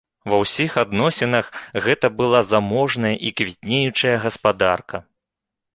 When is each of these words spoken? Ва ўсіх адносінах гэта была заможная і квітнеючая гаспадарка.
Ва 0.31 0.37
ўсіх 0.43 0.77
адносінах 0.83 1.51
гэта 1.89 2.11
была 2.23 2.39
заможная 2.55 3.15
і 3.29 3.35
квітнеючая 3.39 4.17
гаспадарка. 4.27 4.97